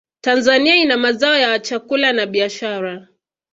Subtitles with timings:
[0.21, 3.07] tanzania ina mazao ya chakula na biashara